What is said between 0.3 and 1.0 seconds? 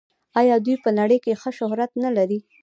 آیا دوی په